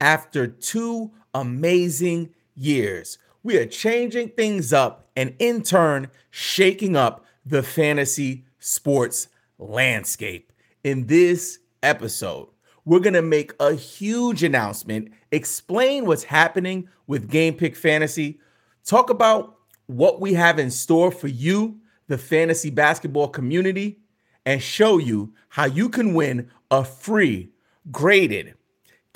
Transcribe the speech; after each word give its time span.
after 0.00 0.46
two 0.46 1.10
amazing 1.34 2.30
years. 2.54 3.18
We 3.42 3.56
are 3.58 3.66
changing 3.66 4.30
things 4.30 4.72
up 4.72 5.08
and, 5.16 5.34
in 5.38 5.62
turn, 5.62 6.10
shaking 6.30 6.96
up 6.96 7.24
the 7.44 7.62
fantasy 7.62 8.44
sports 8.58 9.28
landscape. 9.58 10.52
In 10.82 11.06
this 11.06 11.60
episode, 11.82 12.48
we're 12.84 13.00
going 13.00 13.14
to 13.14 13.22
make 13.22 13.52
a 13.60 13.74
huge 13.74 14.42
announcement, 14.42 15.12
explain 15.32 16.06
what's 16.06 16.24
happening 16.24 16.88
with 17.06 17.30
Game 17.30 17.54
Pick 17.54 17.76
Fantasy, 17.76 18.40
talk 18.84 19.10
about 19.10 19.56
what 19.86 20.20
we 20.20 20.34
have 20.34 20.58
in 20.58 20.70
store 20.70 21.10
for 21.10 21.28
you, 21.28 21.78
the 22.08 22.18
fantasy 22.18 22.70
basketball 22.70 23.28
community, 23.28 24.00
and 24.44 24.62
show 24.62 24.98
you 24.98 25.32
how 25.48 25.64
you 25.64 25.88
can 25.88 26.14
win 26.14 26.48
a 26.70 26.84
free 26.84 27.50
graded 27.90 28.54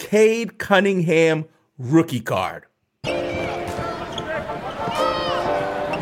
Cade 0.00 0.58
Cunningham 0.58 1.44
rookie 1.76 2.20
card. 2.20 2.64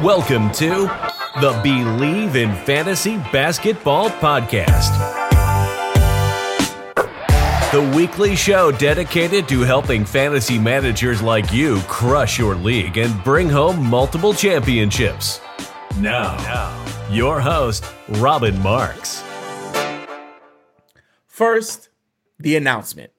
Welcome 0.01 0.52
to 0.52 0.87
the 1.41 1.51
Bleav 1.65 2.37
in 2.37 2.55
Fantasy 2.65 3.16
Basketball 3.33 4.09
Podcast, 4.11 4.95
the 7.73 7.93
weekly 7.97 8.37
show 8.37 8.71
dedicated 8.71 9.48
to 9.48 9.62
helping 9.62 10.05
fantasy 10.05 10.60
managers 10.60 11.21
like 11.21 11.52
you 11.52 11.80
crush 11.88 12.38
your 12.38 12.55
league 12.55 12.99
and 12.99 13.24
bring 13.24 13.49
home 13.49 13.85
multiple 13.85 14.33
championships. 14.33 15.41
Now, 15.99 16.37
now 16.37 17.10
your 17.10 17.41
host, 17.41 17.85
Robbin 18.10 18.62
Marx. 18.62 19.24
First, 21.27 21.88
the 22.38 22.55
announcement. 22.55 23.10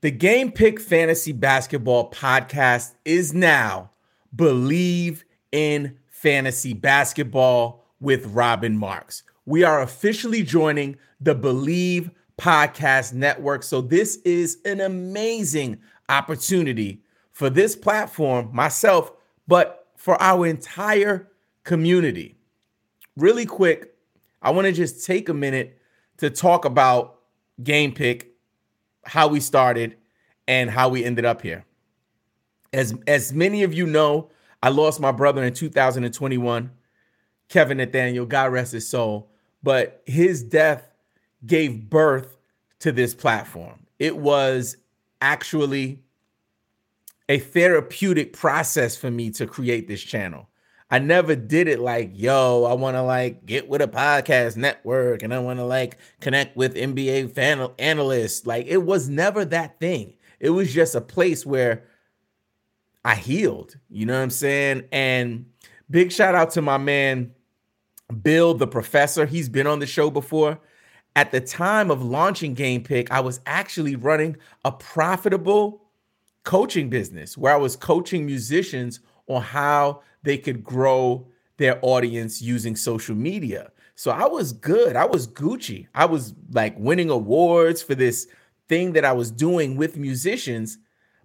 The 0.00 0.12
Game 0.12 0.52
Pick 0.52 0.78
Fantasy 0.78 1.32
Basketball 1.32 2.12
Podcast 2.12 2.94
is 3.04 3.34
now 3.34 3.90
Bleav 4.36 5.24
in 5.50 5.96
Fantasy 6.06 6.72
Basketball 6.72 7.84
with 7.98 8.24
Robbin 8.26 8.78
Marx. 8.78 9.24
We 9.44 9.64
are 9.64 9.82
officially 9.82 10.44
joining 10.44 10.98
the 11.20 11.34
Bleav 11.34 12.12
Podcast 12.38 13.12
Network. 13.12 13.64
So, 13.64 13.80
this 13.80 14.18
is 14.18 14.58
an 14.64 14.80
amazing 14.80 15.80
opportunity 16.08 17.02
for 17.32 17.50
this 17.50 17.74
platform, 17.74 18.50
myself, 18.52 19.10
but 19.48 19.88
for 19.96 20.20
our 20.22 20.46
entire 20.46 21.28
community. 21.64 22.36
Really 23.16 23.46
quick, 23.46 23.96
I 24.42 24.52
want 24.52 24.66
to 24.66 24.72
just 24.72 25.04
take 25.04 25.28
a 25.28 25.34
minute 25.34 25.76
to 26.18 26.30
talk 26.30 26.64
about 26.64 27.18
Game 27.64 27.92
Pick, 27.92 28.27
how 29.04 29.28
we 29.28 29.40
started, 29.40 29.96
and 30.46 30.70
how 30.70 30.88
we 30.88 31.04
ended 31.04 31.24
up 31.24 31.42
here. 31.42 31.64
As 32.72 32.94
as 33.06 33.32
many 33.32 33.62
of 33.62 33.72
you 33.72 33.86
know, 33.86 34.30
I 34.62 34.70
lost 34.70 35.00
my 35.00 35.12
brother 35.12 35.42
in 35.44 35.54
2021, 35.54 36.70
Kevin 37.48 37.78
Nathaniel, 37.78 38.26
God 38.26 38.52
rest 38.52 38.72
his 38.72 38.88
soul. 38.88 39.30
But 39.62 40.02
his 40.06 40.42
death 40.42 40.88
gave 41.44 41.90
birth 41.90 42.36
to 42.80 42.92
this 42.92 43.14
platform. 43.14 43.86
It 43.98 44.16
was 44.16 44.76
actually 45.20 46.00
a 47.28 47.38
therapeutic 47.38 48.32
process 48.32 48.96
for 48.96 49.10
me 49.10 49.30
to 49.32 49.46
create 49.46 49.88
this 49.88 50.02
channel. 50.02 50.47
I 50.90 50.98
never 50.98 51.36
did 51.36 51.68
it 51.68 51.80
like, 51.80 52.12
yo, 52.14 52.64
I 52.64 52.72
want 52.72 52.96
to 52.96 53.02
like 53.02 53.44
get 53.44 53.68
with 53.68 53.82
a 53.82 53.88
podcast 53.88 54.56
network 54.56 55.22
and 55.22 55.34
I 55.34 55.38
want 55.38 55.58
to 55.58 55.64
like 55.64 55.98
connect 56.20 56.56
with 56.56 56.74
NBA 56.74 57.32
fan 57.32 57.68
analysts. 57.78 58.46
Like 58.46 58.66
it 58.66 58.78
was 58.78 59.08
never 59.08 59.44
that 59.46 59.78
thing. 59.80 60.14
It 60.40 60.50
was 60.50 60.72
just 60.72 60.94
a 60.94 61.00
place 61.00 61.44
where 61.44 61.84
I 63.04 63.16
healed. 63.16 63.76
You 63.90 64.06
know 64.06 64.14
what 64.14 64.22
I'm 64.22 64.30
saying? 64.30 64.84
And 64.90 65.46
big 65.90 66.10
shout 66.10 66.34
out 66.34 66.52
to 66.52 66.62
my 66.62 66.78
man, 66.78 67.32
Bill, 68.22 68.54
the 68.54 68.66
professor. 68.66 69.26
He's 69.26 69.50
been 69.50 69.66
on 69.66 69.80
the 69.80 69.86
show 69.86 70.10
before. 70.10 70.58
At 71.16 71.32
the 71.32 71.40
time 71.40 71.90
of 71.90 72.02
launching 72.02 72.54
Game 72.54 72.82
Pick, 72.82 73.10
I 73.10 73.20
was 73.20 73.40
actually 73.44 73.96
running 73.96 74.36
a 74.64 74.72
profitable 74.72 75.82
coaching 76.44 76.88
business 76.88 77.36
where 77.36 77.52
I 77.52 77.56
was 77.56 77.76
coaching 77.76 78.24
musicians 78.24 79.00
on 79.26 79.42
how 79.42 80.00
they 80.22 80.38
could 80.38 80.64
grow 80.64 81.26
their 81.56 81.78
audience 81.82 82.40
using 82.40 82.76
social 82.76 83.14
media. 83.14 83.70
So 83.94 84.10
I 84.10 84.26
was 84.26 84.52
good. 84.52 84.94
I 84.94 85.04
was 85.04 85.26
Gucci. 85.26 85.88
I 85.94 86.04
was 86.04 86.34
like 86.52 86.74
winning 86.78 87.10
awards 87.10 87.82
for 87.82 87.94
this 87.94 88.28
thing 88.68 88.92
that 88.92 89.04
I 89.04 89.12
was 89.12 89.30
doing 89.30 89.76
with 89.76 89.96
musicians. 89.96 90.78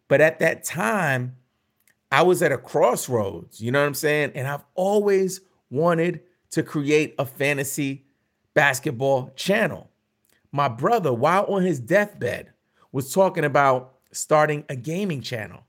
But 0.08 0.22
at 0.22 0.40
that 0.40 0.64
time, 0.64 1.36
I 2.12 2.24
was 2.24 2.42
at 2.42 2.52
a 2.52 2.58
crossroads, 2.58 3.60
you 3.60 3.72
know 3.72 3.80
what 3.80 3.88
I'm 3.88 3.94
saying? 3.94 4.34
And 4.36 4.48
I've 4.48 4.64
always 4.76 5.42
wanted 5.70 6.22
to 6.52 6.62
create 6.62 7.16
a 7.18 7.26
fantasy 7.26 8.06
basketball 8.54 9.32
channel. 9.36 9.90
My 10.52 10.68
brother, 10.68 11.12
while 11.12 11.46
on 11.46 11.64
his 11.64 11.80
deathbed, 11.80 12.52
was 12.92 13.12
talking 13.12 13.44
about 13.44 13.96
starting 14.12 14.64
a 14.70 14.76
gaming 14.76 15.22
channel. 15.22 15.62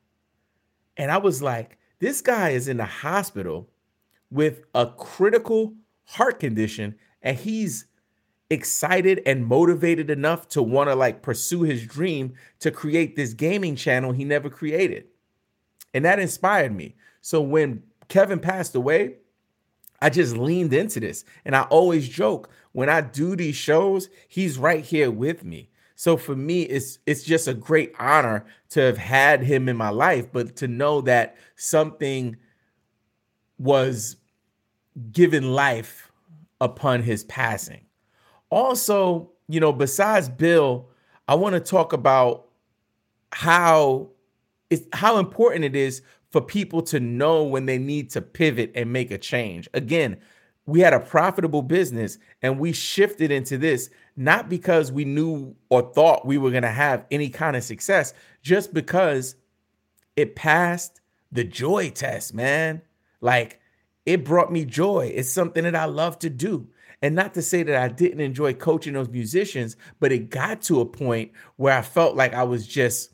And 0.98 1.10
I 1.10 1.16
was 1.16 1.42
like, 1.42 1.78
this 1.98 2.20
guy 2.20 2.50
is 2.50 2.68
in 2.68 2.76
the 2.76 2.84
hospital 2.84 3.68
with 4.30 4.62
a 4.74 4.86
critical 4.86 5.74
heart 6.04 6.40
condition 6.40 6.96
and 7.22 7.38
he's 7.38 7.86
excited 8.50 9.22
and 9.24 9.46
motivated 9.46 10.10
enough 10.10 10.48
to 10.48 10.62
want 10.62 10.88
to 10.90 10.94
like 10.94 11.22
pursue 11.22 11.62
his 11.62 11.86
dream 11.86 12.34
to 12.60 12.70
create 12.70 13.16
this 13.16 13.32
gaming 13.32 13.76
channel 13.76 14.12
he 14.12 14.24
never 14.24 14.50
created. 14.50 15.04
And 15.92 16.04
that 16.04 16.18
inspired 16.18 16.74
me. 16.74 16.96
So 17.20 17.40
when 17.40 17.82
Kevin 18.08 18.40
passed 18.40 18.74
away, 18.74 19.16
I 20.02 20.10
just 20.10 20.36
leaned 20.36 20.74
into 20.74 21.00
this. 21.00 21.24
And 21.44 21.56
I 21.56 21.62
always 21.62 22.08
joke 22.08 22.50
when 22.72 22.88
I 22.88 23.00
do 23.00 23.36
these 23.36 23.56
shows, 23.56 24.08
he's 24.28 24.58
right 24.58 24.84
here 24.84 25.10
with 25.10 25.44
me. 25.44 25.70
So 25.94 26.16
for 26.16 26.34
me, 26.34 26.62
it's 26.62 26.98
it's 27.06 27.22
just 27.22 27.48
a 27.48 27.54
great 27.54 27.92
honor 27.98 28.44
to 28.70 28.80
have 28.80 28.98
had 28.98 29.42
him 29.42 29.68
in 29.68 29.76
my 29.76 29.90
life, 29.90 30.26
but 30.32 30.56
to 30.56 30.68
know 30.68 31.00
that 31.02 31.36
something 31.56 32.36
was 33.58 34.16
given 35.12 35.52
life 35.52 36.10
upon 36.60 37.02
his 37.02 37.24
passing. 37.24 37.84
Also, 38.50 39.30
you 39.48 39.60
know, 39.60 39.72
besides 39.72 40.28
Bill, 40.28 40.88
I 41.28 41.34
want 41.34 41.54
to 41.54 41.60
talk 41.60 41.92
about 41.92 42.46
how 43.32 44.10
it's 44.70 44.86
how 44.92 45.18
important 45.18 45.64
it 45.64 45.76
is 45.76 46.02
for 46.30 46.40
people 46.40 46.82
to 46.82 46.98
know 46.98 47.44
when 47.44 47.66
they 47.66 47.78
need 47.78 48.10
to 48.10 48.20
pivot 48.20 48.72
and 48.74 48.92
make 48.92 49.10
a 49.12 49.18
change. 49.18 49.68
Again, 49.74 50.16
we 50.66 50.80
had 50.80 50.92
a 50.92 51.00
profitable 51.00 51.62
business 51.62 52.18
and 52.42 52.58
we 52.58 52.72
shifted 52.72 53.30
into 53.30 53.58
this 53.58 53.90
not 54.16 54.48
because 54.48 54.92
we 54.92 55.04
knew 55.04 55.54
or 55.68 55.92
thought 55.92 56.26
we 56.26 56.38
were 56.38 56.50
going 56.50 56.62
to 56.62 56.68
have 56.68 57.04
any 57.10 57.28
kind 57.28 57.56
of 57.56 57.64
success, 57.64 58.14
just 58.42 58.72
because 58.72 59.36
it 60.16 60.36
passed 60.36 61.00
the 61.32 61.44
joy 61.44 61.90
test, 61.90 62.34
man. 62.34 62.82
Like 63.20 63.60
it 64.06 64.24
brought 64.24 64.52
me 64.52 64.64
joy. 64.64 65.12
It's 65.14 65.32
something 65.32 65.64
that 65.64 65.74
I 65.74 65.86
love 65.86 66.18
to 66.20 66.30
do. 66.30 66.68
And 67.02 67.14
not 67.14 67.34
to 67.34 67.42
say 67.42 67.62
that 67.64 67.76
I 67.76 67.88
didn't 67.88 68.20
enjoy 68.20 68.54
coaching 68.54 68.94
those 68.94 69.08
musicians, 69.08 69.76
but 70.00 70.12
it 70.12 70.30
got 70.30 70.62
to 70.62 70.80
a 70.80 70.86
point 70.86 71.32
where 71.56 71.76
I 71.76 71.82
felt 71.82 72.16
like 72.16 72.32
I 72.32 72.44
was 72.44 72.66
just 72.66 73.10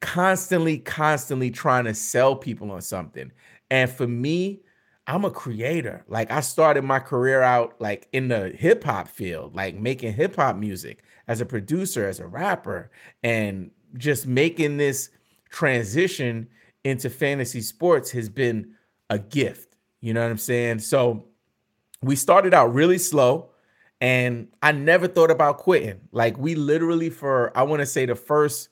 constantly, 0.00 0.78
constantly 0.78 1.50
trying 1.50 1.84
to 1.84 1.94
sell 1.94 2.34
people 2.34 2.72
on 2.72 2.82
something. 2.82 3.30
And 3.70 3.90
for 3.90 4.08
me, 4.08 4.62
I'm 5.06 5.24
a 5.24 5.30
creator. 5.30 6.04
Like 6.08 6.30
I 6.30 6.40
started 6.40 6.82
my 6.82 6.98
career 6.98 7.42
out 7.42 7.74
like 7.80 8.08
in 8.12 8.28
the 8.28 8.50
hip 8.50 8.84
hop 8.84 9.08
field, 9.08 9.54
like 9.54 9.76
making 9.76 10.14
hip 10.14 10.36
hop 10.36 10.56
music 10.56 11.02
as 11.28 11.40
a 11.40 11.46
producer, 11.46 12.06
as 12.06 12.20
a 12.20 12.26
rapper, 12.26 12.90
and 13.22 13.70
just 13.96 14.26
making 14.26 14.76
this 14.76 15.10
transition 15.50 16.48
into 16.84 17.10
fantasy 17.10 17.60
sports 17.60 18.10
has 18.10 18.28
been 18.28 18.74
a 19.10 19.18
gift. 19.18 19.76
You 20.00 20.14
know 20.14 20.22
what 20.22 20.30
I'm 20.30 20.38
saying? 20.38 20.80
So 20.80 21.26
we 22.02 22.16
started 22.16 22.54
out 22.54 22.74
really 22.74 22.98
slow 22.98 23.50
and 24.00 24.48
I 24.62 24.72
never 24.72 25.06
thought 25.06 25.30
about 25.30 25.58
quitting. 25.58 26.00
Like 26.12 26.36
we 26.38 26.54
literally 26.54 27.10
for 27.10 27.56
I 27.56 27.62
want 27.62 27.80
to 27.80 27.86
say 27.86 28.06
the 28.06 28.14
first 28.14 28.70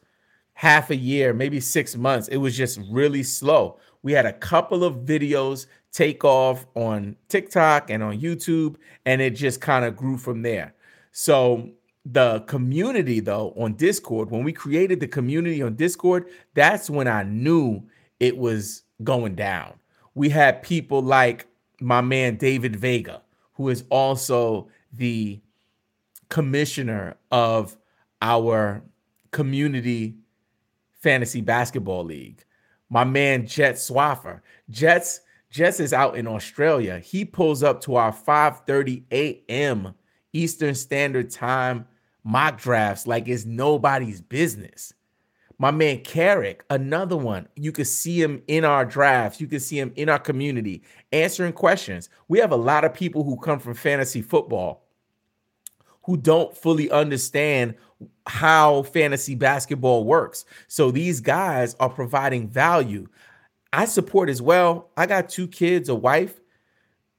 half 0.55 0.91
a 0.91 0.97
year, 0.97 1.33
maybe 1.33 1.61
six 1.61 1.97
months, 1.97 2.29
it 2.29 2.37
was 2.37 2.57
just 2.57 2.79
really 2.91 3.23
slow. 3.23 3.79
We 4.03 4.13
had 4.13 4.27
a 4.27 4.33
couple 4.33 4.85
of 4.85 5.05
videos 5.05 5.67
take 5.93 6.25
off 6.25 6.67
on 6.75 7.17
TikTok 7.29 7.91
and 7.91 8.03
on 8.03 8.21
YouTube, 8.21 8.77
and 9.07 9.21
it 9.21 9.31
just 9.31 9.61
kind 9.61 9.85
of 9.85 9.97
grew 9.97 10.17
from 10.17 10.43
there. 10.43 10.75
So, 11.13 11.71
the 12.05 12.41
community, 12.49 13.21
though, 13.21 13.55
on 13.57 13.75
Discord, 13.75 14.31
when 14.31 14.43
we 14.43 14.53
created 14.53 14.99
the 14.99 15.07
community 15.07 15.63
on 15.63 15.77
Discord, 15.77 16.29
that's 16.55 16.91
when 16.91 17.07
I 17.07 17.23
knew 17.23 17.83
it 18.19 18.37
was 18.37 18.83
going 19.05 19.37
down. 19.37 19.75
We 20.15 20.29
had 20.29 20.63
people 20.63 21.01
like 21.01 21.47
my 21.81 22.01
man 22.01 22.37
David 22.37 22.75
Vega, 22.75 23.23
who 23.55 23.69
is 23.69 23.85
also 23.89 24.69
the 24.93 25.41
commissioner 26.29 27.17
of 27.31 27.77
our 28.21 28.83
community 29.31 30.17
fantasy 31.01 31.41
basketball 31.41 32.05
league. 32.05 32.45
My 32.93 33.05
man 33.05 33.47
Jet 33.47 33.77
Swaffer. 33.77 34.43
Jets 34.69 35.21
Jets 35.49 35.81
is 35.81 35.95
out 35.95 36.15
in 36.15 36.27
Australia. 36.27 36.99
He 36.99 37.25
pulls 37.25 37.63
up 37.63 37.81
to 37.83 37.97
our 37.97 38.13
5:30 38.13 39.05
a.m. 39.11 39.95
Eastern 40.35 40.75
Standard 40.75 41.31
Time 41.31 41.87
mock 42.23 42.61
drafts 42.61 43.07
like 43.07 43.29
it's 43.29 43.47
nobody's 43.47 44.21
business. 44.21 44.93
My 45.57 45.71
man 45.71 46.01
Carrick, 46.01 46.65
another 46.69 47.17
one. 47.17 47.49
You 47.57 47.73
can 47.73 47.87
see 47.87 48.21
him 48.21 48.43
in 48.47 48.63
our 48.63 48.85
drafts. 48.85 49.41
You 49.41 49.47
can 49.47 49.61
see 49.61 49.79
him 49.79 49.95
in 49.97 50.11
our 50.11 50.19
community 50.19 50.83
answering 51.13 51.55
questions. 51.55 52.11
We 52.29 52.41
have 52.41 52.53
a 52.53 52.57
lot 52.57 52.85
of 52.85 52.93
people 52.93 53.25
who 53.25 53.39
come 53.39 53.59
from 53.59 53.73
fantasy 53.73 54.21
football 54.21 54.82
who 56.05 56.17
don't 56.17 56.57
fully 56.57 56.91
understand 56.91 57.75
how 58.27 58.83
fantasy 58.85 59.35
basketball 59.35 60.05
works. 60.05 60.45
So 60.69 60.91
these 60.91 61.21
guys 61.21 61.75
are 61.81 61.91
providing 61.91 62.49
value. 62.49 63.09
I 63.73 63.85
support 63.87 64.29
as 64.29 64.43
well. 64.43 64.91
I 64.97 65.07
got 65.07 65.29
two 65.29 65.49
kids, 65.49 65.89
a 65.89 65.95
wife. 65.95 66.41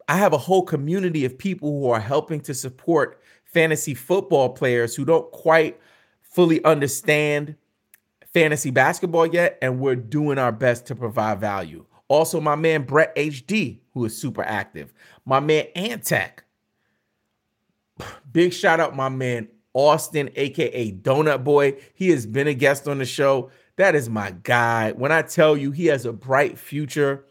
I 0.07 0.17
have 0.17 0.33
a 0.33 0.37
whole 0.37 0.63
community 0.63 1.25
of 1.25 1.37
people 1.37 1.69
who 1.69 1.89
are 1.89 1.99
helping 1.99 2.41
to 2.41 2.53
support 2.53 3.21
fantasy 3.45 3.93
football 3.93 4.49
players 4.49 4.95
who 4.95 5.05
don't 5.05 5.31
quite 5.31 5.79
fully 6.21 6.63
understand 6.63 7.55
fantasy 8.33 8.71
basketball 8.71 9.27
yet, 9.27 9.57
and 9.61 9.79
we're 9.79 9.95
doing 9.95 10.37
our 10.37 10.51
best 10.51 10.85
to 10.87 10.95
provide 10.95 11.39
value. 11.39 11.85
Also, 12.07 12.41
my 12.41 12.55
man 12.55 12.83
Brett 12.83 13.15
HD, 13.15 13.79
who 13.93 14.05
is 14.05 14.17
super 14.17 14.43
active. 14.43 14.93
My 15.25 15.39
man 15.39 15.65
Antec. 15.75 16.39
Big 18.31 18.53
shout 18.53 18.79
out, 18.79 18.95
my 18.95 19.09
man 19.09 19.47
Austin, 19.73 20.29
aka 20.35 20.91
Donut 20.91 21.43
Boy. 21.43 21.75
He 21.93 22.09
has 22.09 22.25
been 22.25 22.47
a 22.47 22.53
guest 22.53 22.87
on 22.87 22.99
the 22.99 23.05
show. 23.05 23.51
That 23.75 23.95
is 23.95 24.09
my 24.09 24.31
guy. 24.43 24.91
When 24.91 25.11
I 25.11 25.23
tell 25.23 25.57
you 25.57 25.71
he 25.71 25.87
has 25.87 26.05
a 26.05 26.13
bright 26.13 26.57
future 26.57 27.25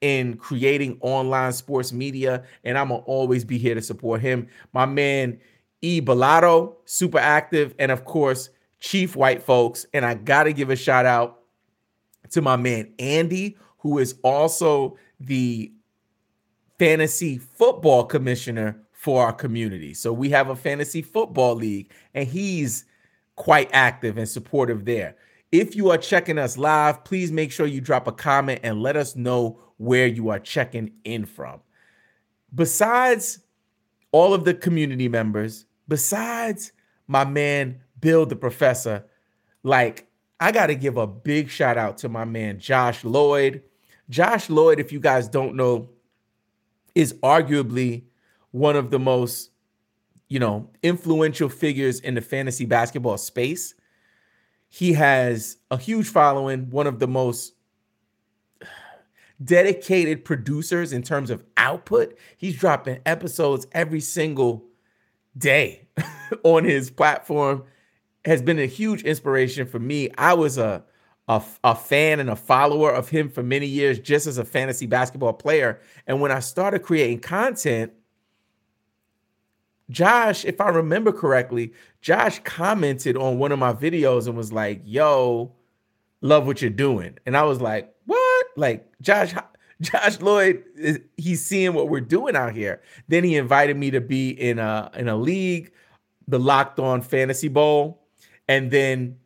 in 0.00 0.36
creating 0.36 0.98
online 1.00 1.52
sports 1.52 1.92
media, 1.92 2.44
and 2.64 2.76
I'm 2.78 2.88
gonna 2.88 3.02
always 3.02 3.44
be 3.44 3.58
here 3.58 3.74
to 3.74 3.82
support 3.82 4.20
him. 4.20 4.48
My 4.72 4.86
man 4.86 5.40
E. 5.80 6.00
Bellado, 6.00 6.76
super 6.84 7.18
active, 7.18 7.74
and 7.78 7.90
of 7.90 8.04
course, 8.04 8.50
Chief 8.78 9.16
White 9.16 9.42
Folks. 9.42 9.86
And 9.92 10.04
I 10.04 10.14
gotta 10.14 10.52
give 10.52 10.70
a 10.70 10.76
shout 10.76 11.06
out 11.06 11.40
to 12.30 12.42
my 12.42 12.56
man 12.56 12.92
Andy, 12.98 13.56
who 13.78 13.98
is 13.98 14.14
also 14.22 14.96
the 15.18 15.72
fantasy 16.78 17.38
football 17.38 18.04
commissioner 18.04 18.80
for 19.02 19.24
our 19.24 19.32
community. 19.32 19.92
So 19.94 20.12
we 20.12 20.30
have 20.30 20.48
a 20.48 20.54
fantasy 20.54 21.02
football 21.02 21.56
league, 21.56 21.90
and 22.14 22.28
he's 22.28 22.84
quite 23.34 23.68
active 23.72 24.16
and 24.16 24.28
supportive 24.28 24.84
there. 24.84 25.16
If 25.50 25.74
you 25.74 25.90
are 25.90 25.98
checking 25.98 26.38
us 26.38 26.56
live, 26.56 27.02
please 27.02 27.32
make 27.32 27.50
sure 27.50 27.66
you 27.66 27.80
drop 27.80 28.06
a 28.06 28.12
comment 28.12 28.60
and 28.62 28.80
let 28.80 28.96
us 28.96 29.16
know 29.16 29.58
where 29.78 30.06
you 30.06 30.28
are 30.28 30.38
checking 30.38 30.92
in 31.02 31.26
from. 31.26 31.58
Besides 32.54 33.40
all 34.12 34.34
of 34.34 34.44
the 34.44 34.54
community 34.54 35.08
members, 35.08 35.66
besides 35.88 36.70
my 37.08 37.24
man 37.24 37.80
Bill 37.98 38.24
the 38.24 38.36
Professor, 38.36 39.04
like 39.64 40.06
I 40.38 40.52
got 40.52 40.68
to 40.68 40.76
give 40.76 40.96
a 40.96 41.08
big 41.08 41.50
shout 41.50 41.76
out 41.76 41.98
to 41.98 42.08
my 42.08 42.24
man 42.24 42.60
Josh 42.60 43.02
Lloyd. 43.02 43.64
Josh 44.08 44.48
Lloyd, 44.48 44.78
if 44.78 44.92
you 44.92 45.00
guys 45.00 45.26
don't 45.26 45.56
know, 45.56 45.90
is 46.94 47.14
arguably 47.14 48.04
one 48.52 48.76
of 48.76 48.90
the 48.90 48.98
most, 48.98 49.50
you 50.28 50.38
know, 50.38 50.70
influential 50.82 51.48
figures 51.48 52.00
in 52.00 52.14
the 52.14 52.20
fantasy 52.20 52.64
basketball 52.64 53.18
space. 53.18 53.74
He 54.68 54.92
has 54.94 55.58
a 55.70 55.76
huge 55.76 56.08
following, 56.08 56.70
one 56.70 56.86
of 56.86 56.98
the 56.98 57.08
most 57.08 57.54
dedicated 59.44 60.24
producers 60.24 60.92
in 60.92 61.02
terms 61.02 61.30
of 61.30 61.42
output. 61.56 62.16
He's 62.36 62.56
dropping 62.56 63.00
episodes 63.04 63.66
every 63.72 64.00
single 64.00 64.64
day 65.36 65.88
on 66.44 66.64
his 66.64 66.90
platform. 66.90 67.64
Has 68.24 68.40
been 68.40 68.58
a 68.58 68.66
huge 68.66 69.02
inspiration 69.02 69.66
for 69.66 69.80
me. 69.80 70.08
I 70.16 70.34
was 70.34 70.56
a, 70.56 70.84
a, 71.26 71.42
a 71.64 71.74
fan 71.74 72.20
and 72.20 72.30
a 72.30 72.36
follower 72.36 72.92
of 72.92 73.08
him 73.08 73.28
for 73.28 73.42
many 73.42 73.66
years, 73.66 73.98
just 73.98 74.28
as 74.28 74.38
a 74.38 74.44
fantasy 74.44 74.86
basketball 74.86 75.32
player. 75.32 75.80
And 76.06 76.20
when 76.20 76.30
I 76.30 76.38
started 76.38 76.80
creating 76.80 77.20
content, 77.20 77.92
Josh, 79.90 80.44
if 80.44 80.60
I 80.60 80.68
remember 80.68 81.12
correctly, 81.12 81.72
Josh 82.00 82.40
commented 82.44 83.16
on 83.16 83.38
one 83.38 83.52
of 83.52 83.58
my 83.58 83.72
videos 83.72 84.26
and 84.26 84.36
was 84.36 84.52
like, 84.52 84.80
"Yo, 84.84 85.52
love 86.20 86.46
what 86.46 86.62
you're 86.62 86.70
doing." 86.70 87.18
And 87.26 87.36
I 87.36 87.42
was 87.42 87.60
like, 87.60 87.92
"What?" 88.06 88.46
Like 88.56 88.86
Josh 89.00 89.34
Josh 89.80 90.20
Lloyd 90.20 90.62
he's 91.16 91.44
seeing 91.44 91.74
what 91.74 91.88
we're 91.88 92.00
doing 92.00 92.36
out 92.36 92.54
here. 92.54 92.80
Then 93.08 93.24
he 93.24 93.36
invited 93.36 93.76
me 93.76 93.90
to 93.90 94.00
be 94.00 94.30
in 94.30 94.58
a 94.58 94.90
in 94.94 95.08
a 95.08 95.16
league, 95.16 95.72
the 96.28 96.38
Locked 96.38 96.78
On 96.78 97.02
Fantasy 97.02 97.48
Bowl, 97.48 98.06
and 98.48 98.70
then 98.70 99.16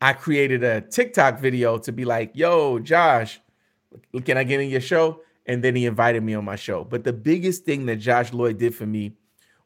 I 0.00 0.14
created 0.14 0.64
a 0.64 0.80
TikTok 0.80 1.38
video 1.38 1.78
to 1.78 1.92
be 1.92 2.04
like, 2.04 2.32
"Yo, 2.34 2.78
Josh, 2.78 3.40
can 4.24 4.36
I 4.36 4.44
get 4.44 4.60
in 4.60 4.70
your 4.70 4.80
show?" 4.80 5.20
And 5.44 5.62
then 5.62 5.74
he 5.74 5.86
invited 5.86 6.22
me 6.22 6.34
on 6.34 6.44
my 6.44 6.56
show. 6.56 6.84
But 6.84 7.04
the 7.04 7.12
biggest 7.12 7.64
thing 7.64 7.86
that 7.86 7.96
Josh 7.96 8.32
Lloyd 8.32 8.58
did 8.58 8.74
for 8.74 8.86
me 8.86 9.16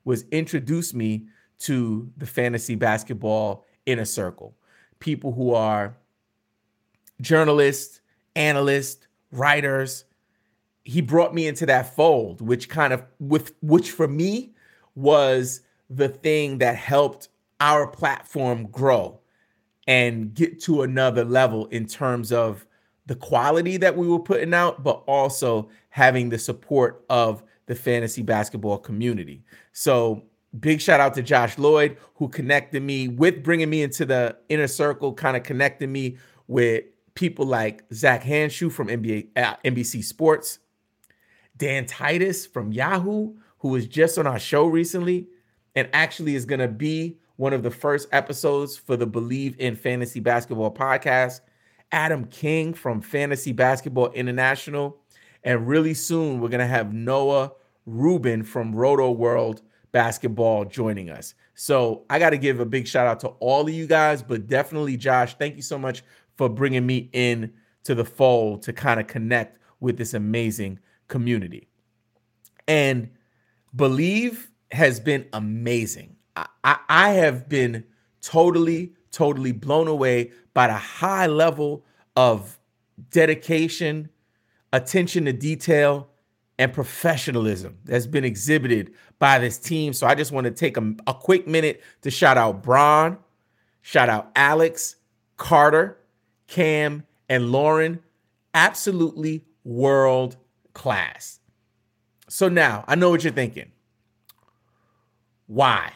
was 0.07 0.25
introduce 0.31 0.95
me 0.95 1.27
to 1.59 2.11
the 2.17 2.27
fantasy 2.27 2.77
basketball 2.77 3.67
inner 3.85 4.05
circle. 4.05 4.57
People 5.01 5.33
who 5.33 5.53
are 5.53 5.95
journalists, 7.21 8.01
analysts, 8.35 9.07
writers. 9.33 10.05
He 10.85 11.01
brought 11.01 11.35
me 11.35 11.47
into 11.47 11.67
that 11.67 11.95
fold, 11.95 12.41
which 12.41 12.69
kind 12.69 12.93
of 12.93 13.05
with 13.19 13.53
which 13.61 13.91
for 13.91 14.07
me 14.09 14.55
was 14.95 15.61
the 15.91 16.09
thing 16.09 16.59
that 16.59 16.77
helped 16.77 17.29
our 17.61 17.87
platform 17.87 18.67
grow 18.69 19.19
and 19.87 20.35
get 20.35 20.61
to 20.63 20.83
another 20.83 21.25
level 21.25 21.67
in 21.67 21.87
terms 21.87 22.33
of 22.33 22.67
the 23.07 23.17
quality 23.17 23.77
that 23.77 23.97
we 23.97 24.07
were 24.07 24.19
putting 24.19 24.55
out, 24.55 24.83
but 24.83 25.03
also 25.07 25.69
having 25.91 26.29
the 26.29 26.39
support 26.39 27.05
of 27.09 27.43
the 27.67 27.75
fantasy 27.75 28.23
basketball 28.23 28.79
community. 28.79 29.45
So 29.73 30.25
big 30.59 30.81
shout 30.81 31.01
out 31.01 31.15
to 31.15 31.23
Josh 31.23 31.59
Lloyd 31.59 31.97
who 32.15 32.29
connected 32.29 32.83
me 32.83 33.09
with 33.09 33.43
bringing 33.43 33.71
me 33.71 33.83
into 33.83 34.05
the 34.05 34.37
inner 34.49 34.69
circle, 34.69 35.13
kind 35.13 35.37
of 35.37 35.43
connecting 35.43 35.93
me 35.93 36.19
with 36.47 36.85
people 37.15 37.47
like 37.47 37.85
Zach 37.93 38.23
Hanshu 38.23 38.71
from 38.71 38.89
NBA, 38.89 39.29
uh, 39.37 39.57
NBC 39.65 40.05
Sports, 40.05 40.61
Dan 41.57 41.87
Titus 41.87 42.47
from 42.47 42.73
Yahoo, 42.73 43.35
who 43.59 43.69
was 43.69 43.87
just 43.87 44.19
on 44.19 44.27
our 44.27 44.39
show 44.39 44.67
recently 44.67 45.29
and 45.75 45.89
actually 45.93 46.35
is 46.35 46.45
going 46.45 46.61
to 46.61 46.69
be 46.69 47.19
one 47.37 47.53
of 47.53 47.63
the 47.63 47.71
first 47.71 48.09
episodes 48.13 48.77
for 48.77 48.97
the 48.97 49.07
Bleav 49.07 49.57
in 49.57 49.77
Fantasy 49.77 50.21
Basketball 50.21 50.73
podcast. 50.73 51.41
Adam 51.93 52.27
King 52.27 52.75
from 52.75 53.01
Fantasy 53.01 53.53
Basketball 53.53 54.11
International 54.13 54.99
and 55.47 55.67
really 55.67 55.95
soon, 55.95 56.41
we're 56.41 56.49
going 56.49 56.59
to 56.59 56.67
have 56.67 56.93
Noah 56.93 57.53
Rubin 57.87 58.43
from 58.43 58.75
Rotoworld 58.75 59.63
Basketball 59.93 60.65
joining 60.65 61.09
us. 61.09 61.35
So 61.55 62.05
I 62.11 62.19
got 62.19 62.31
to 62.31 62.37
give 62.37 62.61
a 62.61 62.67
big 62.67 62.87
shout 62.87 63.07
out 63.07 63.21
to 63.21 63.29
all 63.39 63.63
of 63.63 63.73
you 63.73 63.87
guys, 63.87 64.23
but 64.23 64.49
definitely 64.49 64.97
Josh, 64.97 65.37
thank 65.39 65.57
you 65.57 65.63
so 65.63 65.79
much 65.79 66.03
for 66.37 66.49
bringing 66.49 66.85
me 66.85 67.09
in 67.13 67.53
to 67.85 67.95
the 67.95 68.05
fold 68.05 68.63
to 68.63 68.73
kind 68.73 69.01
of 69.01 69.07
connect 69.07 69.59
with 69.81 69.97
this 69.97 70.15
amazing 70.15 70.81
community. 71.09 71.69
And 72.67 73.11
Bleav 73.75 74.49
has 74.73 74.99
been 74.99 75.27
amazing. 75.33 76.17
I, 76.35 76.47
I, 76.65 76.79
I 76.89 77.11
have 77.13 77.49
been 77.49 77.85
totally, 78.21 78.95
totally 79.13 79.53
blown 79.53 79.87
away 79.87 80.33
by 80.55 80.67
the 80.67 80.75
high 80.75 81.29
level 81.29 81.85
of 82.17 82.59
dedication, 83.11 84.11
attention 84.73 85.25
to 85.27 85.33
detail, 85.33 86.09
and 86.59 86.73
professionalism 86.73 87.79
that's 87.85 88.07
been 88.07 88.25
exhibited 88.25 88.93
by 89.19 89.39
this 89.39 89.59
team. 89.59 89.93
So 89.93 90.07
I 90.07 90.15
just 90.15 90.33
want 90.33 90.47
to 90.47 90.51
take 90.51 90.77
a, 90.77 90.95
a 91.07 91.15
quick 91.15 91.47
minute 91.47 91.83
to 92.03 92.11
shout 92.11 92.39
out 92.39 92.63
Braun, 92.63 93.19
shout 93.83 94.09
out 94.09 94.31
Alex, 94.35 94.97
Carter, 95.37 95.99
Cam, 96.47 97.05
and 97.29 97.53
Lauren. 97.53 98.01
Absolutely 98.55 99.45
world 99.65 100.37
class. 100.73 101.41
So 102.29 102.49
now 102.49 102.85
I 102.89 102.95
know 102.95 103.11
what 103.11 103.23
you're 103.23 103.33
thinking. 103.33 103.73
Why? 105.47 105.93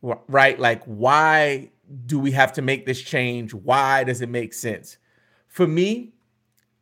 Right? 0.00 0.58
Like, 0.58 0.84
why 0.84 1.70
do 2.06 2.18
we 2.18 2.30
have 2.32 2.52
to 2.54 2.62
make 2.62 2.86
this 2.86 3.00
change? 3.00 3.52
Why 3.52 4.04
does 4.04 4.22
it 4.22 4.28
make 4.28 4.54
sense? 4.54 4.96
For 5.48 5.66
me, 5.66 6.14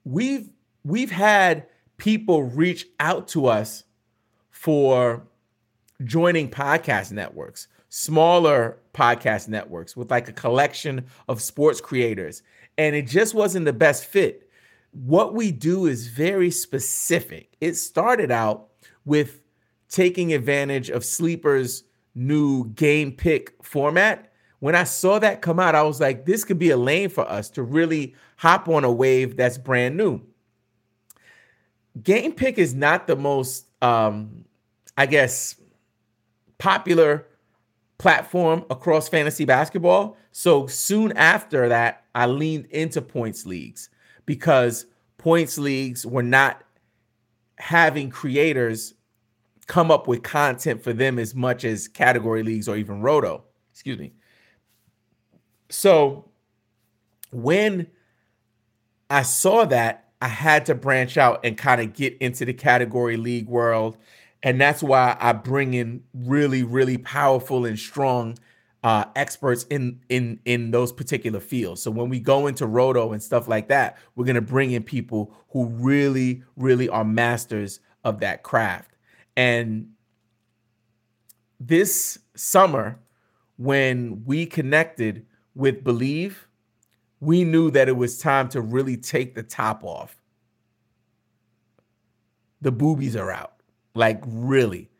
we've 0.04 0.50
we've 0.84 1.10
had 1.10 1.66
people 1.96 2.42
reach 2.42 2.86
out 3.00 3.28
to 3.28 3.46
us 3.46 3.84
for 4.50 5.22
joining 6.04 6.50
podcast 6.50 7.12
networks. 7.12 7.68
smaller 7.94 8.78
podcast 8.94 9.48
networks 9.48 9.94
with 9.94 10.10
like 10.10 10.26
a 10.26 10.32
collection 10.32 11.04
of 11.28 11.42
sports 11.42 11.78
creators, 11.78 12.42
and 12.78 12.96
it 12.96 13.06
just 13.06 13.34
wasn't 13.34 13.66
the 13.66 13.72
best 13.72 14.06
fit. 14.06 14.48
What 14.92 15.34
we 15.34 15.52
do 15.52 15.84
is 15.86 16.06
very 16.06 16.50
specific. 16.50 17.54
It 17.60 17.74
started 17.74 18.30
out 18.30 18.68
with 19.04 19.42
taking 19.90 20.32
advantage 20.32 20.88
of 20.88 21.04
Sleeper's 21.04 21.84
new 22.14 22.68
game 22.70 23.12
pick 23.12 23.62
format. 23.62 24.32
When 24.60 24.74
I 24.74 24.84
saw 24.84 25.18
that 25.18 25.42
come 25.42 25.60
out, 25.60 25.74
I 25.74 25.82
was 25.82 26.00
like, 26.00 26.24
this 26.24 26.44
could 26.44 26.58
be 26.58 26.70
a 26.70 26.76
lane 26.78 27.10
for 27.10 27.28
us 27.28 27.50
to 27.50 27.62
really 27.62 28.14
hop 28.36 28.68
on 28.68 28.84
a 28.84 28.92
wave 28.92 29.36
that's 29.36 29.58
brand 29.58 29.98
new. 29.98 30.22
Game 32.02 32.32
pick 32.32 32.58
is 32.58 32.74
not 32.74 33.06
the 33.06 33.16
most, 33.16 33.66
um, 33.82 34.44
I 34.96 35.06
guess, 35.06 35.56
popular 36.58 37.26
platform 37.98 38.64
across 38.70 39.08
fantasy 39.08 39.44
basketball. 39.44 40.16
So 40.30 40.66
soon 40.66 41.12
after 41.12 41.68
that, 41.68 42.04
I 42.14 42.26
leaned 42.26 42.66
into 42.66 43.02
points 43.02 43.44
leagues 43.44 43.90
because 44.26 44.86
points 45.18 45.58
leagues 45.58 46.06
were 46.06 46.22
not 46.22 46.62
having 47.56 48.10
creators 48.10 48.94
come 49.66 49.90
up 49.90 50.08
with 50.08 50.22
content 50.22 50.82
for 50.82 50.92
them 50.92 51.18
as 51.18 51.34
much 51.34 51.64
as 51.64 51.86
category 51.88 52.42
leagues 52.42 52.68
or 52.68 52.76
even 52.76 53.00
roto 53.00 53.44
excuse 53.70 53.98
me 53.98 54.12
so 55.70 56.28
when 57.30 57.86
i 59.08 59.22
saw 59.22 59.64
that 59.64 60.08
i 60.22 60.28
had 60.28 60.64
to 60.66 60.74
branch 60.74 61.16
out 61.18 61.40
and 61.44 61.58
kind 61.58 61.80
of 61.80 61.92
get 61.92 62.16
into 62.18 62.44
the 62.44 62.54
category 62.54 63.16
league 63.16 63.48
world 63.48 63.98
and 64.42 64.60
that's 64.60 64.82
why 64.82 65.16
i 65.20 65.32
bring 65.32 65.74
in 65.74 66.02
really 66.14 66.62
really 66.62 66.96
powerful 66.96 67.66
and 67.66 67.78
strong 67.78 68.36
uh, 68.84 69.04
experts 69.14 69.64
in 69.70 70.00
in 70.08 70.40
in 70.44 70.72
those 70.72 70.92
particular 70.92 71.38
fields. 71.40 71.80
So 71.80 71.90
when 71.90 72.08
we 72.08 72.18
go 72.18 72.46
into 72.46 72.66
roto 72.66 73.12
and 73.12 73.22
stuff 73.22 73.46
like 73.46 73.68
that, 73.68 73.96
we're 74.16 74.24
gonna 74.24 74.40
bring 74.40 74.72
in 74.72 74.82
people 74.82 75.32
who 75.50 75.66
really 75.66 76.42
really 76.56 76.88
are 76.88 77.04
masters 77.04 77.80
of 78.04 78.20
that 78.20 78.42
craft. 78.42 78.96
And 79.36 79.90
this 81.60 82.18
summer, 82.34 82.98
when 83.56 84.24
we 84.24 84.46
connected 84.46 85.26
with 85.54 85.84
Bleav, 85.84 86.34
we 87.22 87.44
knew 87.44 87.70
that 87.70 87.88
it 87.88 87.96
was 87.96 88.18
time 88.18 88.48
to 88.48 88.60
really 88.60 88.96
take 88.96 89.36
the 89.36 89.44
top 89.44 89.84
off. 89.84 90.20
The 92.60 92.72
boobies 92.72 93.14
are 93.14 93.30
out, 93.30 93.52
like 93.94 94.20
really. 94.26 94.90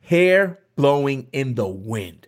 Hair 0.00 0.58
blowing 0.74 1.28
in 1.32 1.54
the 1.54 1.68
wind. 1.68 2.26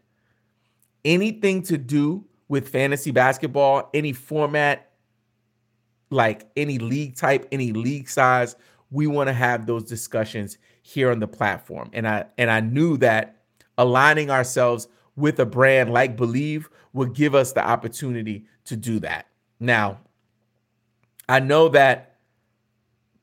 Anything 1.04 1.62
to 1.64 1.76
do 1.76 2.24
with 2.46 2.68
fantasy 2.68 3.10
basketball, 3.10 3.90
any 3.92 4.12
format, 4.12 4.92
like 6.10 6.48
any 6.56 6.78
league 6.78 7.16
type, 7.16 7.48
any 7.50 7.72
league 7.72 8.08
size, 8.08 8.54
we 8.92 9.08
want 9.08 9.26
to 9.26 9.32
have 9.32 9.66
those 9.66 9.82
discussions 9.82 10.56
here 10.82 11.10
on 11.10 11.18
the 11.18 11.26
platform. 11.26 11.90
And 11.92 12.06
I 12.06 12.26
and 12.38 12.48
I 12.48 12.60
knew 12.60 12.96
that 12.98 13.42
aligning 13.76 14.30
ourselves 14.30 14.86
with 15.16 15.38
a 15.40 15.46
brand 15.46 15.92
like 15.92 16.16
Bleav 16.16 16.66
would 16.92 17.14
give 17.14 17.34
us 17.34 17.52
the 17.52 17.66
opportunity 17.66 18.44
to 18.64 18.76
do 18.76 19.00
that. 19.00 19.26
Now, 19.58 20.00
I 21.28 21.40
know 21.40 21.68
that 21.70 22.16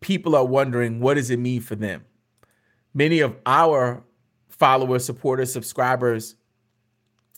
people 0.01 0.35
are 0.35 0.45
wondering 0.45 0.99
what 0.99 1.13
does 1.15 1.29
it 1.29 1.39
mean 1.39 1.61
for 1.61 1.75
them? 1.75 2.03
Many 2.93 3.21
of 3.21 3.35
our 3.45 4.03
followers, 4.49 5.05
supporters, 5.05 5.51
subscribers 5.51 6.35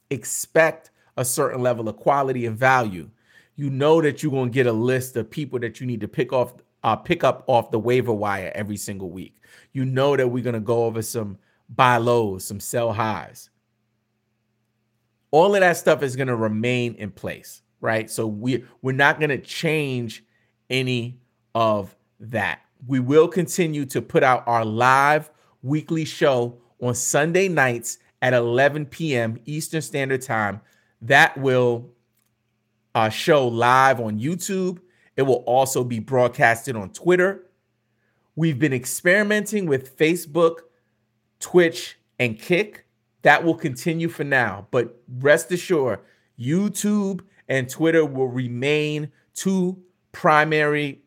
expect 0.09 0.91
a 1.17 1.25
certain 1.25 1.62
level 1.62 1.88
of 1.88 1.97
quality 1.97 2.45
and 2.45 2.57
value. 2.57 3.09
You 3.55 3.69
know 3.69 4.01
that 4.01 4.21
you're 4.21 4.31
going 4.31 4.50
to 4.50 4.53
get 4.53 4.67
a 4.67 4.74
list 4.74 5.15
of 5.15 5.29
people 5.29 5.59
that 5.59 5.79
you 5.79 5.88
need 5.88 6.01
to 6.01 6.07
pick 6.07 6.33
off 6.33 6.53
uh, 6.83 6.95
pick 6.95 7.24
up 7.24 7.43
off 7.47 7.71
the 7.71 7.79
waiver 7.79 8.13
wire 8.13 8.51
every 8.53 8.77
single 8.77 9.09
week. 9.09 9.41
You 9.74 9.85
know 9.85 10.15
that 10.15 10.27
we're 10.27 10.43
going 10.43 10.53
to 10.53 10.59
go 10.59 10.85
over 10.85 11.01
some 11.01 11.39
buy 11.69 11.97
lows, 11.97 12.45
some 12.45 12.59
sell 12.59 12.93
highs. 12.93 13.50
All 15.36 15.54
of 15.54 15.62
that 15.62 15.77
stuff 15.77 16.01
is 16.01 16.15
going 16.15 16.27
to 16.27 16.36
remain 16.36 16.96
in 16.96 17.12
place, 17.12 17.62
right? 17.82 18.10
So 18.10 18.25
we 18.27 18.63
we're 18.82 18.94
not 18.94 19.20
going 19.20 19.30
to 19.30 19.38
change 19.38 20.24
any 20.70 21.20
of 21.54 21.96
that. 22.20 22.62
We 22.88 23.00
will 23.00 23.27
continue 23.27 23.86
to 23.88 24.01
put 24.01 24.24
out 24.24 24.48
our 24.48 24.63
live 24.63 25.30
weekly 25.62 26.06
show 26.06 26.58
on 26.82 26.96
Sunday 26.96 27.48
nights 27.48 27.98
at 28.22 28.34
11 28.34 28.86
p.m. 28.88 29.39
Eastern 29.46 29.82
Standard 29.82 30.22
Time. 30.22 30.62
That 31.01 31.38
will 31.38 31.89
uh, 32.94 33.10
show 33.10 33.48
live 33.48 34.00
on 34.00 34.20
YouTube 34.20 34.80
it 35.15 35.22
will 35.22 35.44
also 35.46 35.84
be 35.84 36.00
broadcasted 36.00 36.75
on 36.75 36.89
Twitter. 36.89 37.44
We've 38.36 38.60
been 38.60 38.74
experimenting 38.74 39.65
with 39.65 39.98
Facebook, 39.98 40.60
Twitch, 41.39 41.98
and 42.20 42.38
Kick. 42.38 42.85
That 43.25 43.44
will 43.44 43.55
continue 43.55 44.08
for 44.08 44.24
now, 44.24 44.67
but 44.70 45.01
rest 45.17 45.51
assured, 45.51 46.00
YouTube 46.39 47.22
and 47.48 47.67
Twitter 47.67 48.05
will 48.05 48.27
remain 48.27 49.12
two 49.34 49.82
primary 50.12 51.01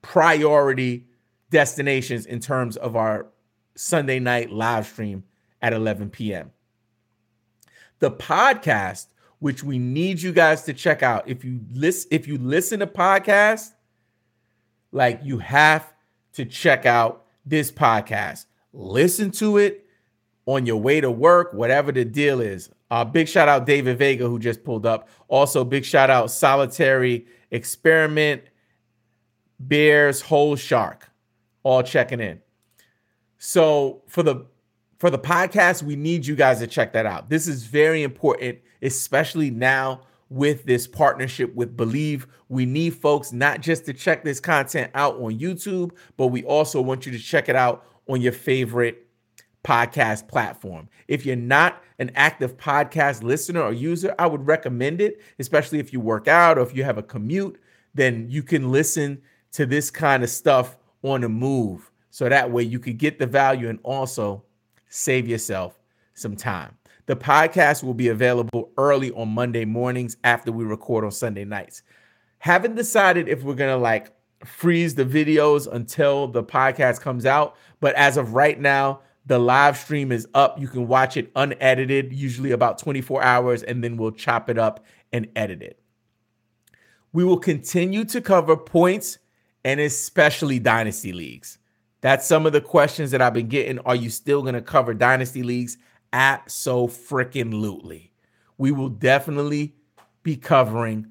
priority 0.00 1.08
destinations 1.50 2.26
in 2.26 2.38
terms 2.38 2.76
of 2.76 2.94
our 2.94 3.26
Sunday 3.74 4.20
night 4.20 4.52
live 4.52 4.86
stream 4.86 5.24
at 5.60 5.72
11 5.72 6.10
p.m. 6.10 6.52
The 7.98 8.12
podcast 8.12 9.08
which 9.40 9.64
we 9.64 9.80
need 9.80 10.22
you 10.22 10.30
guys 10.30 10.62
to 10.62 10.74
check 10.74 11.02
out. 11.02 11.28
If 11.28 11.44
you 11.44 11.58
listen, 11.72 12.08
if 12.12 12.28
you 12.28 12.38
listen 12.38 12.78
to 12.80 12.86
podcasts, 12.86 13.72
like 14.92 15.18
you 15.24 15.38
have 15.38 15.92
to 16.34 16.44
check 16.44 16.86
out 16.86 17.24
this 17.44 17.72
podcast. 17.72 18.46
Listen 18.72 19.32
to 19.32 19.56
it 19.56 19.83
on 20.46 20.66
your 20.66 20.76
way 20.76 21.00
to 21.00 21.10
work, 21.10 21.52
whatever 21.52 21.90
the 21.92 22.04
deal 22.04 22.40
is. 22.40 22.70
Uh, 22.90 23.04
big 23.04 23.28
shout 23.28 23.48
out 23.48 23.66
David 23.66 23.98
Vega 23.98 24.28
who 24.28 24.38
just 24.38 24.62
pulled 24.64 24.86
up. 24.86 25.08
Also, 25.28 25.64
big 25.64 25.84
shout 25.84 26.10
out 26.10 26.30
Solitary 26.30 27.26
Experiment, 27.50 28.42
Bears 29.58 30.20
Whole 30.20 30.56
Shark, 30.56 31.10
all 31.62 31.82
checking 31.82 32.20
in. 32.20 32.40
So 33.38 34.02
for 34.06 34.22
the 34.22 34.46
for 34.98 35.10
the 35.10 35.18
podcast, 35.18 35.82
we 35.82 35.96
need 35.96 36.26
you 36.26 36.36
guys 36.36 36.60
to 36.60 36.66
check 36.66 36.92
that 36.92 37.06
out. 37.06 37.30
This 37.30 37.48
is 37.48 37.64
very 37.64 38.02
important 38.02 38.58
especially 38.84 39.50
now 39.50 40.02
with 40.28 40.64
this 40.64 40.86
partnership 40.86 41.54
with 41.54 41.76
Bleav. 41.76 42.26
We 42.48 42.66
need 42.66 42.94
folks 42.94 43.32
not 43.32 43.60
just 43.60 43.86
to 43.86 43.92
check 43.92 44.22
this 44.22 44.38
content 44.38 44.92
out 44.94 45.16
on 45.16 45.38
YouTube, 45.38 45.92
but 46.16 46.28
we 46.28 46.44
also 46.44 46.80
want 46.80 47.06
you 47.06 47.12
to 47.12 47.18
check 47.18 47.48
it 47.48 47.56
out 47.56 47.86
on 48.08 48.20
your 48.20 48.32
favorite 48.32 49.03
podcast 49.64 50.28
platform. 50.28 50.88
If 51.08 51.26
you're 51.26 51.36
not 51.36 51.82
an 51.98 52.10
active 52.14 52.56
podcast 52.56 53.22
listener 53.22 53.62
or 53.62 53.72
user, 53.72 54.14
I 54.18 54.26
would 54.26 54.46
recommend 54.46 55.00
it, 55.00 55.20
especially 55.38 55.78
if 55.78 55.92
you 55.92 56.00
work 56.00 56.28
out 56.28 56.58
or 56.58 56.62
if 56.62 56.76
you 56.76 56.84
have 56.84 56.98
a 56.98 57.02
commute, 57.02 57.58
then 57.94 58.26
you 58.28 58.42
can 58.42 58.70
listen 58.70 59.22
to 59.52 59.66
this 59.66 59.90
kind 59.90 60.22
of 60.22 60.30
stuff 60.30 60.76
on 61.02 61.22
the 61.22 61.28
move. 61.28 61.90
So 62.10 62.28
that 62.28 62.50
way 62.50 62.62
you 62.62 62.78
could 62.78 62.98
get 62.98 63.18
the 63.18 63.26
value 63.26 63.68
and 63.68 63.78
also 63.82 64.44
save 64.88 65.26
yourself 65.26 65.78
some 66.14 66.36
time. 66.36 66.76
The 67.06 67.16
podcast 67.16 67.82
will 67.82 67.94
be 67.94 68.08
available 68.08 68.70
early 68.78 69.10
on 69.12 69.28
Monday 69.28 69.64
mornings 69.64 70.16
after 70.24 70.52
we 70.52 70.64
record 70.64 71.04
on 71.04 71.10
Sunday 71.10 71.44
nights. 71.44 71.82
Haven't 72.38 72.76
decided 72.76 73.28
if 73.28 73.42
we're 73.42 73.54
going 73.54 73.74
to 73.74 73.82
like 73.82 74.12
freeze 74.44 74.94
the 74.94 75.04
videos 75.04 75.70
until 75.70 76.28
the 76.28 76.42
podcast 76.42 77.00
comes 77.00 77.26
out, 77.26 77.56
but 77.80 77.94
as 77.94 78.16
of 78.16 78.34
right 78.34 78.60
now, 78.60 79.00
the 79.26 79.38
live 79.38 79.76
stream 79.76 80.12
is 80.12 80.26
up. 80.34 80.60
You 80.60 80.68
can 80.68 80.86
watch 80.86 81.16
it 81.16 81.30
unedited, 81.34 82.12
usually 82.12 82.50
about 82.50 82.78
24 82.78 83.22
hours, 83.22 83.62
and 83.62 83.82
then 83.82 83.96
we'll 83.96 84.12
chop 84.12 84.50
it 84.50 84.58
up 84.58 84.84
and 85.12 85.28
edit 85.34 85.62
it. 85.62 85.80
We 87.12 87.24
will 87.24 87.38
continue 87.38 88.04
to 88.06 88.20
cover 88.20 88.56
points 88.56 89.18
and 89.64 89.80
especially 89.80 90.58
dynasty 90.58 91.12
leagues. 91.12 91.58
That's 92.00 92.26
some 92.26 92.44
of 92.44 92.52
the 92.52 92.60
questions 92.60 93.12
that 93.12 93.22
I've 93.22 93.32
been 93.32 93.48
getting. 93.48 93.78
Are 93.80 93.94
you 93.94 94.10
still 94.10 94.42
going 94.42 94.54
to 94.54 94.60
cover 94.60 94.92
dynasty 94.92 95.42
leagues? 95.42 95.78
At 96.12 96.50
so 96.50 96.86
freaking 96.86 97.52
lutely. 97.52 98.12
We 98.58 98.72
will 98.72 98.90
definitely 98.90 99.74
be 100.22 100.36
covering 100.36 101.06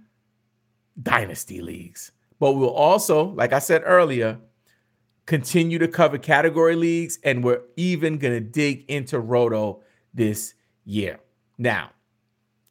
dynasty 1.02 1.62
leagues. 1.62 2.12
But 2.40 2.54
we'll 2.54 2.70
also, 2.70 3.26
like 3.30 3.54
I 3.54 3.60
said 3.60 3.82
earlier, 3.86 4.38
continue 5.26 5.80
to 5.80 5.88
cover 5.88 6.18
category 6.18 6.76
leagues 6.76 7.20
and 7.24 7.44
we're 7.44 7.62
even 7.78 8.18
going 8.18 8.34
to 8.34 8.40
dig 8.40 8.86
into 8.88 9.20
roto 9.20 9.82
this 10.14 10.54
year. 10.86 11.20
Now, 11.58 11.92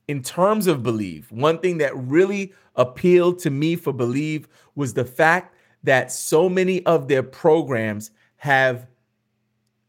in 0.08 0.22
terms 0.22 0.66
of 0.66 0.80
Bleav, 0.80 1.30
one 1.30 1.58
thing 1.58 1.78
that 1.78 1.96
really 1.96 2.52
appealed 2.76 3.38
to 3.40 3.50
me 3.50 3.76
for 3.76 3.92
Bleav 3.92 4.46
was 4.74 4.94
the 4.94 5.04
fact 5.04 5.54
that 5.84 6.12
so 6.12 6.48
many 6.48 6.84
of 6.86 7.08
their 7.08 7.22
programs 7.22 8.10
have 8.36 8.86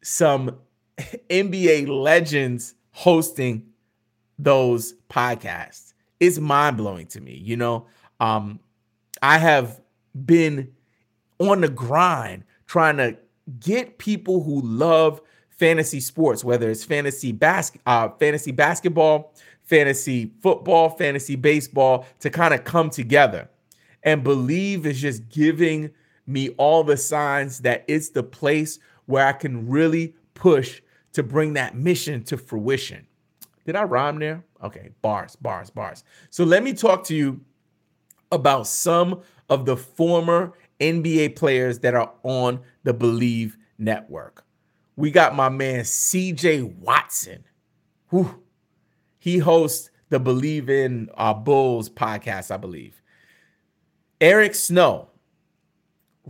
some 0.02 0.58
NBA 1.30 1.88
legends 1.88 2.76
hosting 2.92 3.66
those 4.40 4.94
podcasts. 5.10 5.94
It's 6.20 6.40
mind 6.40 6.78
blowing 6.78 7.08
to 7.08 7.22
me. 7.22 7.36
You 7.36 7.58
know, 7.58 7.88
um, 8.20 8.60
I 9.22 9.38
have 9.38 9.82
been 10.26 10.72
on 11.40 11.62
the 11.62 11.70
grind 11.70 12.44
trying 12.74 12.98
to 12.98 13.16
get 13.60 14.00
people 14.00 14.42
who 14.42 14.60
love 14.62 15.22
fantasy 15.48 16.00
sports, 16.00 16.44
whether 16.44 16.72
it's 16.72 16.84
fantasy 16.84 17.32
bas- 17.32 17.72
uh, 17.86 18.10
fantasy 18.20 18.52
basketball, 18.52 19.32
fantasy 19.62 20.32
football, 20.42 20.90
fantasy 20.90 21.36
baseball, 21.36 22.08
to 22.20 22.32
kind 22.32 22.52
of 22.52 22.64
come 22.64 22.90
together. 22.90 23.48
And 24.02 24.24
Bleav 24.26 24.86
is 24.86 25.00
just 25.00 25.30
giving 25.30 25.92
me 26.26 26.50
all 26.58 26.84
the 26.84 26.98
signs 26.98 27.60
that 27.60 27.86
it's 27.88 28.10
the 28.10 28.24
place 28.24 28.80
where 29.06 29.28
I 29.28 29.34
can 29.34 29.70
really 29.70 30.16
push 30.34 30.82
to 31.12 31.22
bring 31.22 31.54
that 31.54 31.76
mission 31.76 32.24
to 32.24 32.38
fruition. 32.40 33.06
Did 33.68 33.76
I 33.76 33.84
rhyme 33.84 34.18
there? 34.18 34.44
Okay, 34.64 34.90
bars, 35.04 35.36
bars, 35.36 35.70
bars. 35.70 36.04
So 36.32 36.44
let 36.44 36.64
me 36.64 36.74
talk 36.74 37.04
to 37.04 37.16
you 37.16 37.40
about 38.32 38.66
some 38.66 39.22
of 39.48 39.66
the 39.66 39.78
former 39.78 40.54
NBA 40.84 41.36
players 41.36 41.80
that 41.80 41.96
are 41.96 42.12
on 42.24 42.60
the 42.84 42.94
Bleav 42.94 43.54
network. 43.78 44.46
We 44.96 45.12
got 45.12 45.36
my 45.36 45.50
man 45.50 45.82
CJ 45.82 46.76
Watson. 46.80 47.46
Whew. 48.10 48.44
He 49.18 49.38
hosts 49.38 49.90
the 50.10 50.20
Bleav 50.20 50.70
in 50.70 51.10
uh, 51.16 51.34
Bulls 51.34 51.90
podcast, 51.90 52.52
I 52.52 52.58
believe. 52.58 53.02
Eric 54.20 54.56
Snow, 54.56 55.10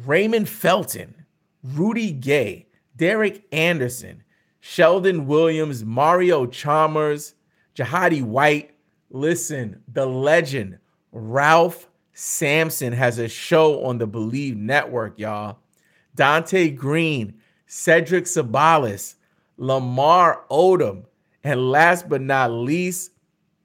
Raymond 0.05 0.47
Felton, 0.47 1.25
Rudy 1.63 2.11
Gay, 2.11 2.67
Derek 2.95 3.43
Anderson, 3.51 4.23
Sheldon 4.59 5.27
Williams, 5.27 5.83
Mario 5.83 6.45
Chalmers, 6.45 7.35
Jahidi 7.75 8.23
White. 8.23 8.71
Listen, 9.09 9.81
the 9.91 10.05
legend, 10.05 10.77
Ralph 11.11 11.89
Sampson 12.13 12.93
has 12.93 13.17
a 13.17 13.27
show 13.27 13.83
on 13.83 13.97
the 13.97 14.07
Bleav 14.07 14.55
Network, 14.55 15.19
y'all. 15.19 15.57
Dante 16.15 16.69
Green, 16.69 17.33
Cedric 17.65 18.25
Ceballos, 18.25 19.15
Lamar 19.57 20.43
Odom, 20.49 21.05
and 21.43 21.71
last 21.71 22.07
but 22.07 22.21
not 22.21 22.51
least, 22.51 23.11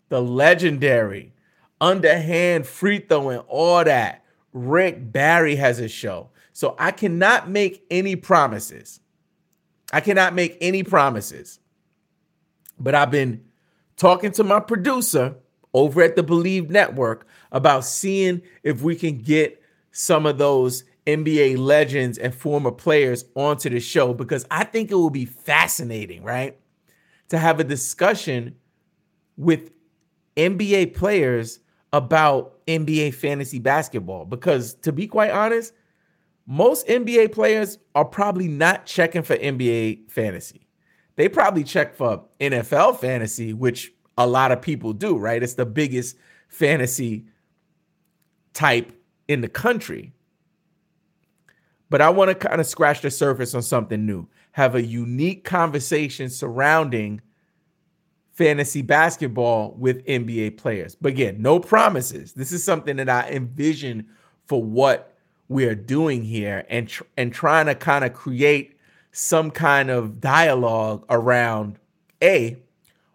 the 0.09 0.21
legendary 0.21 1.33
underhand 1.81 2.67
free 2.67 2.99
throw 2.99 3.29
and 3.31 3.43
all 3.47 3.85
that. 3.85 4.25
Rick 4.53 5.13
Barry 5.13 5.57
has 5.57 5.79
a 5.79 5.89
show. 5.89 6.31
So 6.53 6.75
I 6.79 6.91
cannot 6.91 7.49
make 7.49 7.85
any 7.91 8.17
promises. 8.17 9.01
I 9.93 10.01
cannot 10.01 10.35
make 10.35 10.57
any 10.61 10.83
promises. 10.83 11.61
But 12.81 12.95
I've 12.95 13.11
been 13.11 13.45
talking 13.97 14.33
to 14.33 14.45
my 14.45 14.61
producer 14.61 15.37
over 15.75 16.03
at 16.03 16.17
the 16.17 16.25
Bleav 16.25 16.71
Network 16.71 17.27
about 17.53 17.85
seeing 17.85 18.43
if 18.63 18.83
we 18.83 18.97
can 18.97 19.19
get 19.19 19.63
some 19.93 20.27
of 20.27 20.39
those 20.39 20.85
NBA 21.07 21.59
legends 21.59 22.19
and 22.19 22.35
former 22.35 22.71
players 22.71 23.25
onto 23.35 23.71
the 23.71 23.81
show 23.81 24.13
because 24.13 24.47
I 24.51 24.65
think 24.65 24.91
it 24.91 24.95
will 24.95 25.11
be 25.11 25.25
fascinating, 25.25 26.23
right? 26.23 26.59
To 27.31 27.39
have 27.39 27.61
a 27.61 27.65
discussion 27.65 28.57
with 29.37 29.71
NBA 30.37 30.95
players 30.95 31.61
about 31.93 32.65
NBA 32.67 33.15
fantasy 33.15 33.59
basketball. 33.59 34.25
Because 34.25 34.75
to 34.75 34.93
be 34.93 35.07
quite 35.07 35.31
honest, 35.31 35.73
most 36.47 36.87
NBA 36.87 37.33
players 37.33 37.79
are 37.95 38.05
probably 38.05 38.49
not 38.49 38.87
checking 38.87 39.23
for 39.23 39.37
NBA 39.37 40.11
fantasy. 40.11 40.67
They 41.17 41.29
probably 41.29 41.65
check 41.65 41.95
for 41.95 42.25
NFL 42.41 43.01
fantasy, 43.01 43.53
which 43.53 43.93
a 44.19 44.27
lot 44.27 44.53
of 44.53 44.61
people 44.61 44.93
do, 44.93 45.17
right? 45.17 45.43
It's 45.43 45.55
the 45.55 45.65
biggest 45.65 46.17
fantasy 46.49 47.25
type 48.53 48.93
in 49.29 49.41
the 49.41 49.49
country. 49.49 50.13
But 51.89 52.03
I 52.03 52.11
want 52.11 52.29
to 52.29 52.35
kind 52.35 52.61
of 52.61 52.67
scratch 52.67 53.01
the 53.01 53.11
surface 53.11 53.55
on 53.55 53.63
something 53.63 54.05
new, 54.05 54.29
have 54.53 54.75
a 54.75 54.83
unique 54.83 55.45
conversation 55.45 56.29
surrounding 56.29 57.23
fantasy 58.33 58.83
basketball 58.83 59.75
with 59.79 60.05
NBA 60.05 60.59
players. 60.59 60.95
But 60.95 61.13
again, 61.13 61.41
no 61.41 61.61
promises. 61.61 62.35
This 62.35 62.53
is 62.53 62.63
something 62.63 62.97
that 62.97 63.09
I 63.09 63.31
envision 63.31 64.09
for 64.47 64.63
what 64.63 65.17
we 65.49 65.65
are 65.65 65.75
doing 65.75 66.23
here 66.23 66.67
and 66.69 66.89
tr- 66.89 67.05
and 67.17 67.33
trying 67.33 67.67
to 67.67 67.75
kind 67.75 68.05
of 68.05 68.13
create 68.13 68.79
some 69.13 69.51
kind 69.51 69.91
of 69.91 70.21
dialogue 70.21 71.07
around 71.09 71.79
a 72.23 72.59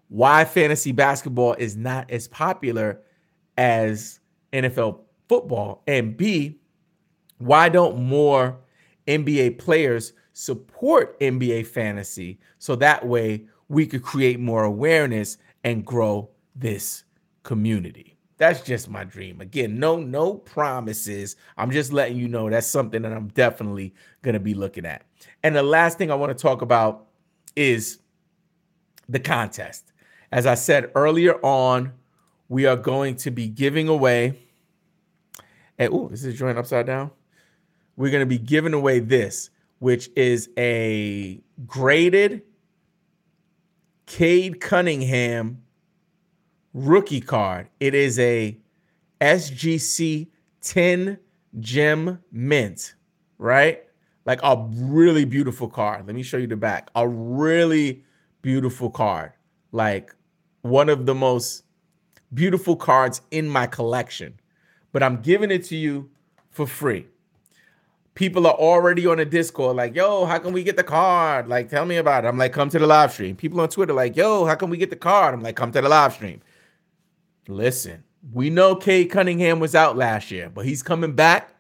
why 0.10 0.46
fantasy 0.46 0.92
basketball 0.92 1.54
is 1.54 1.76
not 1.76 2.10
as 2.12 2.28
popular 2.28 3.02
as 3.58 4.20
NFL 4.52 5.00
football 5.28 5.84
and 5.88 6.16
b 6.18 6.60
why 7.40 7.70
don't 7.70 8.02
more 8.02 8.58
NBA 9.08 9.58
players 9.58 10.14
support 10.34 11.20
NBA 11.20 11.68
fantasy 11.68 12.40
so 12.58 12.76
that 12.76 13.06
way 13.06 13.46
we 13.70 13.86
could 13.86 14.04
create 14.04 14.40
more 14.40 14.64
awareness 14.64 15.38
and 15.64 15.86
grow 15.86 16.30
this 16.56 17.04
community. 17.44 18.18
That's 18.38 18.62
just 18.62 18.90
my 18.90 19.04
dream. 19.04 19.42
Again, 19.42 19.80
no 19.80 19.98
no 19.98 20.34
promises. 20.34 21.36
I'm 21.58 21.72
just 21.72 21.94
letting 21.94 22.18
you 22.18 22.28
know 22.28 22.50
that's 22.50 22.68
something 22.68 23.02
that 23.04 23.14
I'm 23.14 23.28
definitely 23.30 23.94
going 24.22 24.34
to 24.34 24.40
be 24.40 24.54
looking 24.54 24.86
at. 24.86 25.04
And 25.44 25.56
the 25.56 25.64
last 25.64 25.98
thing 25.98 26.12
I 26.12 26.16
want 26.16 26.36
to 26.36 26.42
talk 26.42 26.62
about 26.62 27.08
is 27.56 28.00
the 29.08 29.20
contest. 29.20 29.93
As 30.34 30.48
I 30.48 30.56
said 30.56 30.92
earlier 30.96 31.36
on, 31.46 31.94
we 32.50 32.66
are 32.66 32.76
going 32.76 33.18
to 33.18 33.30
be 33.30 33.48
giving 33.48 33.88
away 33.88 34.40
and 35.78 35.94
oh, 35.94 36.08
this 36.08 36.24
is 36.24 36.38
joint 36.38 36.58
upside 36.58 36.88
down. 36.88 37.12
We're 37.96 38.10
going 38.10 38.22
to 38.22 38.26
be 38.26 38.40
giving 38.40 38.74
away 38.74 39.00
this, 39.00 39.52
which 39.78 40.10
is 40.16 40.50
a 40.58 41.40
graded 41.68 42.42
Cade 44.08 44.60
Cunningham 44.60 45.62
rookie 46.74 47.22
card. 47.22 47.70
It 47.80 47.94
is 47.94 48.18
a 48.18 48.58
SGC 49.22 50.30
10 50.62 51.20
gem 51.60 52.20
mint, 52.32 52.96
right? 53.38 53.84
Like 54.26 54.40
a 54.42 54.68
really 54.72 55.26
beautiful 55.26 55.70
card. 55.70 56.08
Let 56.08 56.16
me 56.16 56.24
show 56.24 56.38
you 56.38 56.48
the 56.48 56.56
back. 56.56 56.90
A 56.96 57.08
really 57.08 58.04
beautiful 58.42 58.90
card. 58.90 59.34
Like 59.72 60.16
one 60.64 60.90
of 60.90 61.06
the 61.06 61.16
most 61.16 61.64
beautiful 62.34 62.76
cards 62.76 63.22
in 63.32 63.48
my 63.48 63.68
collection. 63.68 64.40
But 64.92 65.04
I'm 65.04 65.22
giving 65.22 65.52
it 65.52 65.64
to 65.66 65.76
you 65.76 66.10
for 66.50 66.68
free 66.68 67.08
people 68.16 68.46
are 68.46 68.54
already 68.54 69.06
on 69.08 69.20
a 69.20 69.26
Discord 69.26 69.76
like, 69.76 69.96
yo, 69.96 70.26
how 70.26 70.38
can 70.40 70.54
we 70.54 70.64
get 70.64 70.78
the 70.78 70.84
card? 70.84 71.48
Like, 71.48 71.70
tell 71.70 71.86
me 71.86 71.98
about 71.98 72.26
it. 72.26 72.28
I'm 72.28 72.38
like, 72.38 72.54
come 72.54 72.70
to 72.70 72.80
the 72.80 72.88
live 72.88 73.12
stream. 73.12 73.36
People 73.36 73.60
on 73.62 73.70
Twitter 73.70 73.94
like, 73.94 74.16
yo, 74.16 74.46
how 74.46 74.56
can 74.56 74.70
we 74.70 74.78
get 74.78 74.90
the 74.90 74.96
card? 74.96 75.34
I'm 75.34 75.42
like, 75.42 75.56
come 75.56 75.72
to 75.72 75.82
the 75.82 75.90
live 75.90 76.14
stream. 76.14 76.42
Listen, 77.48 78.04
we 78.32 78.50
know 78.50 78.76
Cade 78.76 79.12
Cunningham 79.12 79.60
was 79.60 79.76
out 79.76 79.98
last 79.98 80.32
year, 80.32 80.50
but 80.50 80.66
he's 80.66 80.84
coming 80.84 81.14
back. 81.14 81.56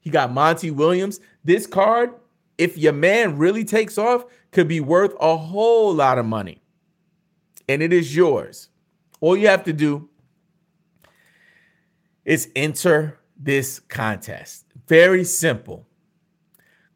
He 0.00 0.10
got 0.10 0.32
Monty 0.32 0.70
Williams. 0.70 1.20
This 1.44 1.66
card, 1.66 2.12
if 2.58 2.76
your 2.76 2.92
man 2.92 3.38
really 3.38 3.64
takes 3.64 3.98
off, 3.98 4.24
could 4.50 4.68
be 4.68 4.80
worth 4.80 5.14
a 5.20 5.36
whole 5.36 5.94
lot 5.94 6.18
of 6.18 6.26
money. 6.26 6.61
And 7.68 7.82
it 7.82 7.92
is 7.92 8.14
yours. 8.14 8.68
All 9.20 9.36
you 9.36 9.48
have 9.48 9.64
to 9.64 9.72
do 9.72 10.08
is 12.24 12.50
enter 12.54 13.18
this 13.36 13.80
contest. 13.80 14.66
Very 14.88 15.24
simple. 15.24 15.86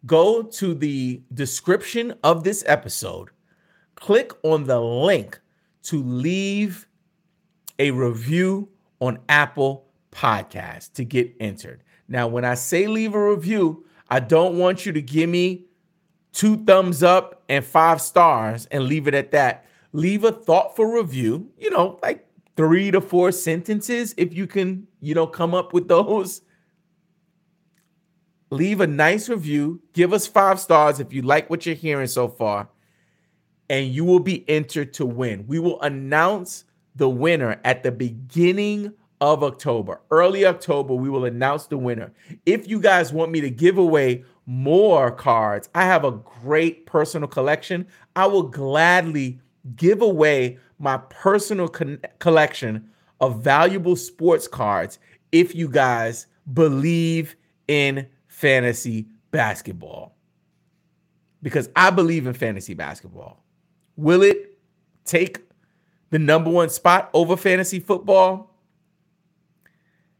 Go 0.05 0.43
to 0.43 0.75
the 0.75 1.23
description 1.35 2.15
of 2.23 2.45
this 2.45 2.63
episode, 2.67 3.31
click 3.97 4.33
on 4.45 4.65
the 4.65 4.81
link 4.81 5.41
to 5.85 6.03
leave 6.03 6.87
a 7.79 7.91
review 7.91 8.69
on 9.01 9.19
Apple 9.29 9.87
Podcast 10.13 10.93
to 10.95 11.05
get 11.05 11.35
entered. 11.41 11.83
Now, 12.09 12.29
when 12.29 12.45
I 12.45 12.55
say 12.55 12.87
leave 12.87 13.15
a 13.15 13.31
review, 13.31 13.85
I 14.09 14.21
don't 14.21 14.59
want 14.59 14.87
you 14.87 14.93
to 14.93 15.03
give 15.03 15.29
me 15.29 15.67
two 16.33 16.65
thumbs 16.65 17.03
up 17.03 17.43
and 17.49 17.65
five 17.65 18.01
stars 18.01 18.67
and 18.67 18.85
leave 18.85 19.09
it 19.09 19.15
at 19.15 19.33
that. 19.33 19.67
Leave 19.97 20.25
a 20.25 20.33
thoughtful 20.33 20.87
review, 20.87 21.51
you 21.59 21.71
know, 21.71 21.99
like 22.03 22.29
three 22.57 22.91
to 22.91 23.01
four 23.01 23.33
sentences 23.33 24.15
if 24.17 24.35
you 24.35 24.47
can, 24.47 24.87
you 25.01 25.15
know, 25.15 25.27
come 25.27 25.55
up 25.55 25.73
with 25.73 25.89
those 25.89 26.43
leave 28.51 28.81
a 28.81 28.87
nice 28.87 29.29
review, 29.29 29.81
give 29.93 30.13
us 30.13 30.27
five 30.27 30.61
stars 30.61 31.01
if 31.01 31.13
you 31.13 31.23
like 31.23 31.51
what 31.51 31.67
you're 31.67 31.75
hearing 31.75 32.07
so 32.07 32.29
far, 32.29 32.69
and 33.69 33.89
you 33.89 34.05
will 34.05 34.21
be 34.21 34.49
entered 34.49 34.93
to 34.95 35.07
win. 35.07 35.45
We 35.47 35.59
will 35.59 35.81
announce 35.83 36.65
the 36.95 37.09
winner 37.09 37.61
at 37.65 37.83
the 37.83 37.93
beginning 37.93 38.93
of 39.21 39.43
October. 39.43 40.01
Early 40.11 40.47
October, 40.47 40.95
we 40.95 41.11
will 41.11 41.25
announce 41.25 41.67
the 41.67 41.79
winner. 41.79 42.13
If 42.45 42.69
you 42.69 42.81
guys 42.81 43.13
want 43.13 43.33
me 43.33 43.41
to 43.41 43.51
give 43.51 43.79
away 43.79 44.25
more 44.47 45.11
cards, 45.11 45.69
I 45.75 45.85
have 45.85 46.05
a 46.05 46.13
great 46.13 46.87
personal 46.87 47.29
collection. 47.29 47.87
I 48.15 48.27
will 48.27 48.45
gladly 48.45 49.41
give 49.75 50.03
away 50.03 50.59
my 50.79 50.99
personal 50.99 51.69
con- 51.69 52.01
collection 52.19 52.89
of 53.21 53.43
valuable 53.43 53.97
sports 53.97 54.47
cards 54.47 54.99
if 55.33 55.55
you 55.55 55.69
guys 55.69 56.27
believe 56.53 57.35
in 57.67 58.07
fantasy 58.29 59.07
basketball. 59.31 60.15
Because 61.43 61.69
I 61.77 61.91
believe 61.91 62.27
in 62.27 62.35
fantasy 62.35 62.75
basketball. 62.75 63.43
Will 63.97 64.23
it 64.23 64.59
take 65.05 65.41
the 66.11 66.19
number 66.19 66.51
one 66.51 66.69
spot 66.69 67.11
over 67.15 67.37
fantasy 67.37 67.81
football? 67.81 68.51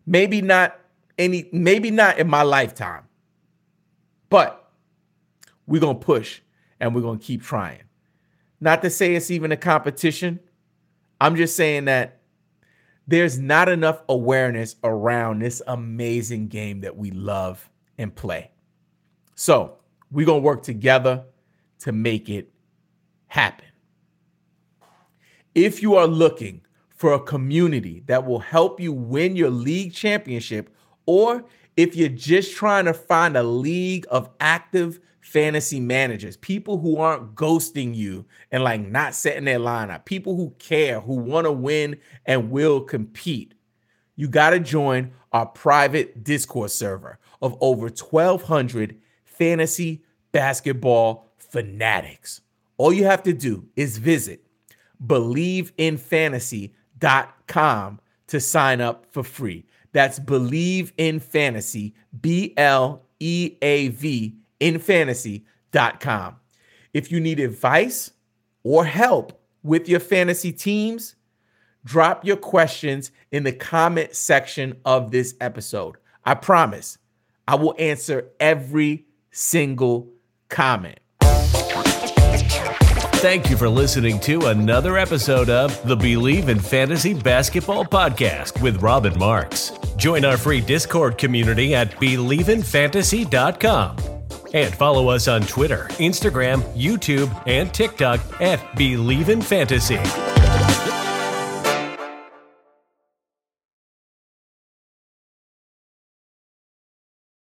Maybe 0.07 0.41
not 0.41 0.79
any, 1.19 1.49
maybe 1.53 1.91
not 1.91 2.19
in 2.19 2.29
my 2.29 2.43
lifetime. 2.43 3.03
But 4.29 4.71
we're 5.67 5.81
gonna 5.81 5.99
push 5.99 6.41
and 6.81 6.95
we're 6.95 7.03
gonna 7.03 7.19
keep 7.19 7.43
trying. 7.43 7.86
Not 8.61 8.83
to 8.83 8.91
say 8.91 9.15
it's 9.15 9.31
even 9.31 9.53
a 9.53 9.57
competition. 9.57 10.41
I'm 11.21 11.37
just 11.37 11.57
saying 11.57 11.87
that 11.87 12.21
there's 13.07 13.39
not 13.39 13.69
enough 13.69 14.03
awareness 14.09 14.77
around 14.83 15.39
this 15.39 15.63
amazing 15.67 16.49
game 16.49 16.81
that 16.81 16.97
we 16.97 17.11
love 17.11 17.69
and 17.99 18.15
play. 18.15 18.51
So 19.35 19.79
we're 20.11 20.27
going 20.27 20.43
to 20.43 20.47
work 20.47 20.63
together 20.63 21.25
to 21.81 21.93
make 21.93 22.29
it 22.29 22.51
happen. 23.29 23.67
If 25.55 25.83
you 25.83 25.95
are 25.97 26.07
looking 26.07 26.63
for 26.89 27.13
a 27.13 27.21
community 27.21 28.03
that 28.07 28.27
will 28.27 28.39
help 28.39 28.81
you 28.81 28.93
win 28.93 29.37
your 29.37 29.51
league 29.51 29.93
championship, 29.93 30.75
or 31.05 31.45
if 31.77 31.95
you're 31.95 32.09
just 32.09 32.57
trying 32.57 32.87
to 32.87 32.95
find 32.95 33.37
a 33.37 33.43
league 33.43 34.07
of 34.11 34.31
active 34.41 34.99
fantasy 35.21 35.81
managers, 35.81 36.37
people 36.37 36.79
who 36.79 36.99
aren't 36.99 37.35
ghosting 37.35 37.95
you 37.95 38.25
and 38.51 38.65
like 38.65 38.81
not 38.81 39.15
setting 39.15 39.45
their 39.45 39.59
lineup, 39.59 40.05
people 40.05 40.37
who 40.37 40.55
care, 40.59 41.01
who 41.01 41.15
want 41.15 41.45
to 41.45 41.53
win 41.53 41.97
and 42.25 42.51
will 42.51 42.81
compete. 42.81 43.55
You 44.15 44.29
got 44.29 44.51
to 44.51 44.61
join 44.61 45.13
our 45.33 45.47
private 45.47 46.25
Discord 46.25 46.71
server 46.71 47.19
of 47.43 47.57
over 47.61 47.89
1,200 47.89 48.97
fantasy 49.25 50.03
basketball 50.33 51.31
fanatics. 51.39 52.41
All 52.79 52.93
you 52.93 53.05
have 53.05 53.23
to 53.25 53.33
do 53.33 53.67
is 53.77 53.99
visit 53.99 54.43
bleavinfantasy.com 55.05 58.01
to 58.29 58.41
sign 58.41 58.81
up 58.81 59.07
for 59.11 59.23
free. 59.23 59.67
That's 59.97 60.21
Bleav 60.21 60.93
in 60.99 61.21
Fantasy, 61.21 61.95
B 62.21 62.53
L 62.59 63.07
E 63.19 63.57
A 63.63 63.89
V 63.89 64.37
infantasy.com. 64.61 66.37
If 66.93 67.11
you 67.11 67.19
need 67.19 67.41
advice 67.41 68.11
or 68.63 68.85
help 68.85 69.41
with 69.63 69.89
your 69.89 70.01
fantasy 70.01 70.53
teams, 70.53 71.15
drop 71.83 72.27
your 72.27 72.37
questions 72.37 73.11
in 73.33 73.45
the 73.45 73.53
comment 73.53 74.15
section 74.15 74.77
of 74.85 75.13
this 75.13 75.35
episode. 75.41 75.97
I 76.27 76.35
promise 76.35 76.99
I 77.49 77.55
will 77.55 77.75
answer 77.79 78.29
every 78.39 79.07
single 79.31 80.13
comment. 80.51 81.01
Thank 83.27 83.51
you 83.51 83.57
for 83.57 83.69
listening 83.69 84.21
to 84.21 84.47
another 84.47 84.97
episode 84.97 85.51
of 85.51 85.85
the 85.85 85.97
Bleav 85.97 86.47
in 86.47 86.61
Fantasy 86.61 87.13
Basketball 87.13 87.85
Podcast 87.85 88.63
with 88.63 88.81
Robbin 88.81 89.19
Marx. 89.19 89.73
Join 89.97 90.25
our 90.25 90.37
free 90.37 90.61
Discord 90.61 91.19
community 91.19 91.75
at 91.75 91.91
bleavinfantasy.com 91.97 93.97
and 94.55 94.73
follow 94.73 95.09
us 95.09 95.27
on 95.27 95.43
Twitter, 95.43 95.89
Instagram, 95.95 96.63
YouTube, 96.77 97.43
and 97.49 97.75
TikTok 97.75 98.21
at 98.41 98.61
Bleav 98.77 99.29
in 99.29 99.43
Fantasy. 99.43 99.99